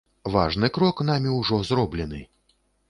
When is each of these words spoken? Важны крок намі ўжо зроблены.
Важны 0.35 0.69
крок 0.79 1.03
намі 1.11 1.37
ўжо 1.39 1.63
зроблены. 1.71 2.27